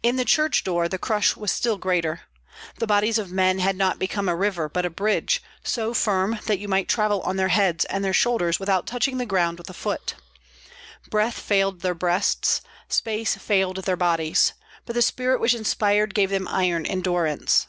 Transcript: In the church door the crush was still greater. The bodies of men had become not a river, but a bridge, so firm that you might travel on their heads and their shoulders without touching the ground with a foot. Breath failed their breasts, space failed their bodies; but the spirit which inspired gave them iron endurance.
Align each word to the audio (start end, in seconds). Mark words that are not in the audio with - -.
In 0.00 0.14
the 0.14 0.24
church 0.24 0.62
door 0.62 0.88
the 0.88 0.96
crush 0.96 1.34
was 1.36 1.50
still 1.50 1.76
greater. 1.76 2.20
The 2.78 2.86
bodies 2.86 3.18
of 3.18 3.32
men 3.32 3.58
had 3.58 3.76
become 3.98 4.26
not 4.26 4.32
a 4.34 4.36
river, 4.36 4.68
but 4.68 4.86
a 4.86 4.90
bridge, 4.90 5.42
so 5.64 5.92
firm 5.92 6.38
that 6.46 6.60
you 6.60 6.68
might 6.68 6.86
travel 6.88 7.20
on 7.22 7.34
their 7.36 7.48
heads 7.48 7.84
and 7.86 8.04
their 8.04 8.12
shoulders 8.12 8.60
without 8.60 8.86
touching 8.86 9.18
the 9.18 9.26
ground 9.26 9.58
with 9.58 9.68
a 9.68 9.74
foot. 9.74 10.14
Breath 11.10 11.40
failed 11.40 11.80
their 11.80 11.94
breasts, 11.96 12.60
space 12.86 13.34
failed 13.38 13.78
their 13.78 13.96
bodies; 13.96 14.52
but 14.86 14.94
the 14.94 15.02
spirit 15.02 15.40
which 15.40 15.54
inspired 15.54 16.14
gave 16.14 16.30
them 16.30 16.46
iron 16.46 16.86
endurance. 16.86 17.66